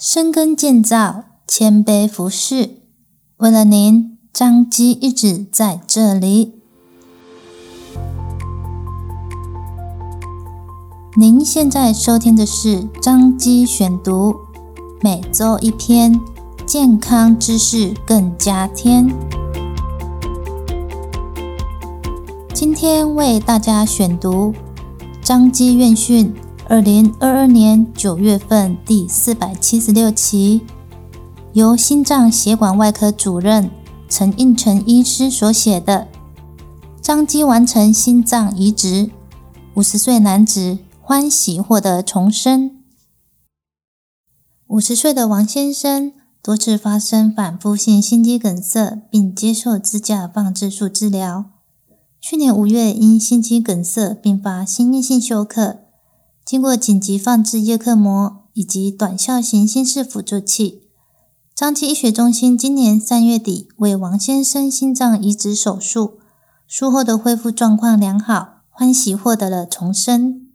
[0.00, 2.82] 深耕建造，谦卑服侍。
[3.38, 6.52] 为了您，张基一直在这里。
[11.16, 14.36] 您现在收听的是张基选读，
[15.00, 16.20] 每周一篇
[16.64, 19.12] 健康知识更加添。
[22.54, 24.54] 今天为大家选读
[25.20, 26.32] 张基院训。
[26.70, 30.60] 二零二二年九月份第四百七十六期，
[31.54, 33.70] 由心脏血管外科主任
[34.06, 36.06] 陈应成医师所写的
[37.00, 39.08] 《张基完成心脏移植，
[39.76, 42.70] 五十岁男子欢喜获得重生》。
[44.66, 46.12] 五十岁的王先生
[46.42, 51.46] 多次发生反复性心肌梗塞，并接受支架放置术治疗。
[52.20, 55.87] 去年五月因心肌梗塞并发心因性休克。
[56.48, 60.84] 经过紧急放置叶克膜以及短效型心室辅助器，
[61.54, 66.14] 彰基医学中心今年三月底为王先生心脏移植手术，
[66.66, 70.46] 术后的恢复状况良好，欢喜获得了重生。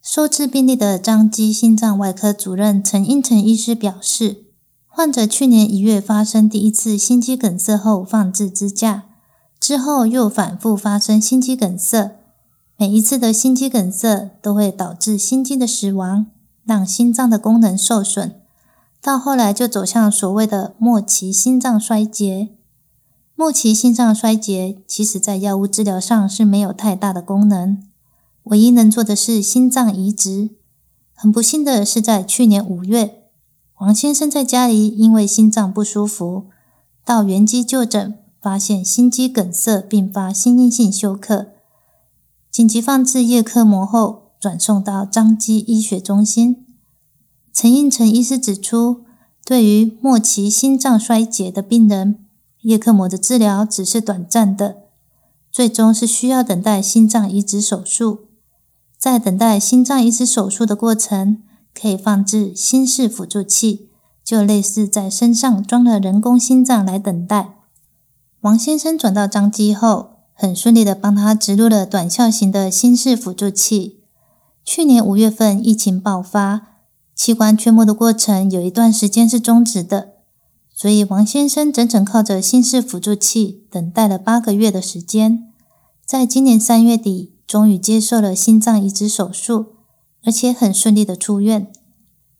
[0.00, 4.44] 收治病例的彰基心脏外科主任陈英成医师表示，
[4.86, 9.06] 患者去年一月发生第一次心肌梗塞后放置支架，
[9.58, 12.20] 之后又反复发生心肌梗塞。
[12.76, 16.26] 每一次的心肌梗塞都会导致心肌的死亡，
[16.64, 18.34] 让心脏的功能受损，
[19.00, 22.48] 到后来就走向所谓的末期心脏衰竭。
[23.36, 27.82] 末期心脏衰竭其实在药物治疗上是没有太大的功能，
[28.44, 30.50] 唯一能做的是心脏移植。
[31.14, 33.22] 很不幸的是，在去年五月，
[33.78, 36.46] 王先生在家里因为心脏不舒服，
[37.04, 41.48] 到原机就诊，发现心肌梗塞并发心因性休克。
[42.54, 46.64] 紧急放置叶克膜后，转送到彰基医学中心。
[47.52, 49.00] 陈应成医师指出，
[49.44, 52.24] 对于末期心脏衰竭的病人，
[52.62, 54.76] 叶克膜的治疗只是短暂的，
[55.50, 58.28] 最终是需要等待心脏移植手术。
[58.96, 61.42] 在等待心脏移植手术的过程，
[61.74, 63.90] 可以放置心室辅助器，
[64.22, 67.56] 就类似在身上装了人工心脏来等待。
[68.42, 74.00] 王先生转到彰基后，很顺利的帮他植入了短效型的心室辅助器。
[74.64, 76.80] 去年五月份疫情爆发，
[77.14, 80.14] 器官缺膜的过程有一段时间是终止的，
[80.74, 85.52] 所以王先生整整靠着心室辅助器等待了八个月的时间，
[86.04, 89.76] 在今年三月底终于接受了心脏移植手术，
[90.24, 91.70] 而且很顺利的出院。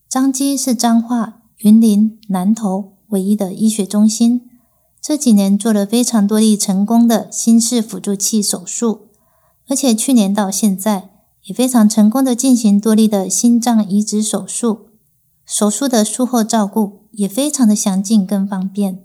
[0.08, 4.50] 张基是彰化、云林、南投唯一的医学中心。
[5.06, 9.08] 这几年做了非常多例成功的心室辅助器手术，
[9.68, 11.10] 而且去年到现在
[11.42, 14.88] 也非常成功的进行多例的心脏移植手术。
[15.44, 19.04] 手术的术后照顾也非常的详尽跟方便。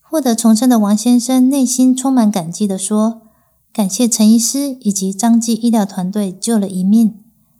[0.00, 3.22] 获得重生的王先生内心充满感激的说
[3.74, 7.16] ：“感谢陈医师以及张记医疗团队救了一命，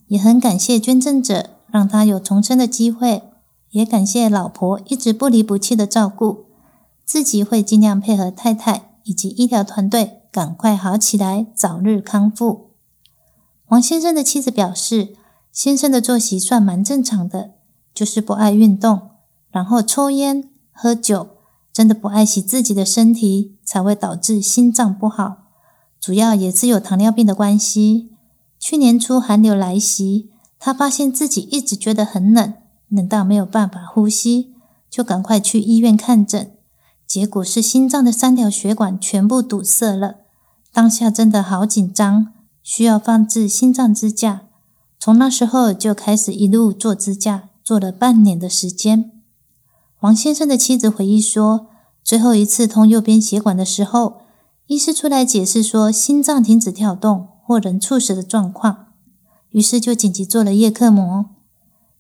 [0.07, 3.25] 也很感谢捐赠者让他有重生的机会，
[3.71, 6.44] 也感谢老婆一直不离不弃的照顾。”
[7.05, 12.71] 自己会尽量配合太太以及医疗团队，赶快好起来，早日康复。
[13.69, 15.15] 王先生的妻子表示，
[15.53, 17.53] 先生的作息算蛮正常的，
[17.95, 19.11] 就是不爱运动，
[19.51, 21.29] 然后抽烟、喝酒，
[21.73, 25.45] 真的不爱惜自己的身体，才会导致心脏不好。
[26.01, 28.11] 主要也是有糖尿病的关系。
[28.59, 32.55] 去年初寒流来袭，他发现自己一直觉得很冷，
[32.89, 34.55] 冷到没有办法呼吸，
[34.89, 36.54] 就赶快去医院看诊。
[37.07, 40.17] 结果是心脏的三条血管全部堵塞了，
[40.73, 42.33] 当下真的好紧张，
[42.63, 44.43] 需要放置心脏支架。
[44.99, 49.13] 从那时候就开始一路做支架，做了半年的时间。
[50.01, 51.67] 王先生的妻子回忆说，
[52.03, 54.23] 最后一次通右边血管的时候，
[54.67, 58.87] 医师出来解释说心脏停止跳动或人猝死的状况，
[59.51, 61.27] 于是就紧急做了叶克膜。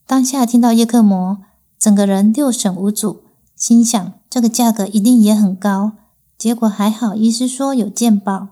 [0.06, 1.38] 当下听到叶克膜，
[1.78, 3.23] 整个人六神无主。
[3.56, 5.92] 心想这个价格一定也很高，
[6.36, 8.48] 结果还好，医师说有健保。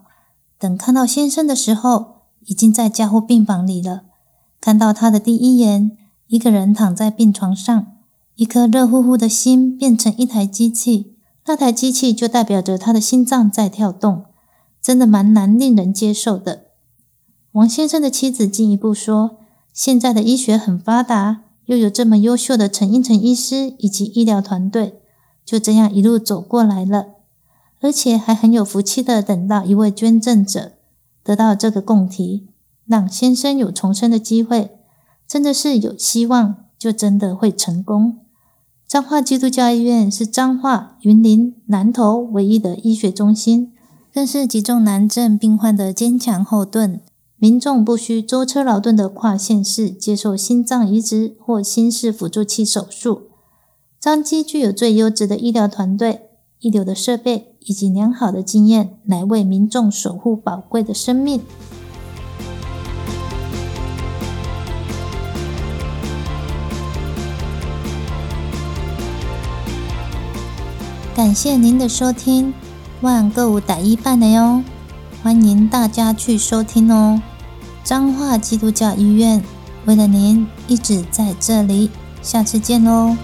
[0.58, 4.02] 等看到先生的时候，已经在加护病房里了。
[4.60, 5.96] 看到他的第一眼，
[6.28, 7.88] 一个人躺在病床上，
[8.36, 11.16] 一颗热乎乎的心变成一台机器，
[11.46, 14.26] 那台机器就代表着他的心脏在跳动，
[14.80, 16.66] 真的蛮难令人接受的。
[17.52, 19.38] 王先生的妻子进一步说，
[19.72, 21.41] 现在的医学很发达。
[21.66, 25.00] 又有这么优秀的陈英成医师以及医疗团队，
[25.44, 27.14] 就这样一路走过来了，
[27.80, 30.72] 而且还很有福气的等到一位捐赠者
[31.22, 32.48] 得到这个供体，
[32.86, 34.70] 让先生有重生的机会，
[35.26, 38.18] 真的是有希望就真的会成功。
[38.88, 43.72] 彰化基督教医院是彰化、云林、南投唯一的医学中心，
[44.12, 47.00] 更是急重难症病患的坚强后盾。
[47.42, 53.30] 民众不需舟车劳顿的跨县市接受心脏移植或心室辅助器手术。
[53.98, 56.28] 彰基具有最优质的医疗团队、
[56.60, 61.40] 一流的设备以及良好的经验，来为民众守护宝贵的生命。
[71.16, 72.54] 感谢您的收听，
[73.00, 74.62] 万购物台一办的哟，
[75.24, 77.20] 欢迎大家去收听哦。
[77.92, 79.44] 彰化基督教医院
[79.84, 81.90] 为了您一直在这里，
[82.22, 83.14] 下次见喽。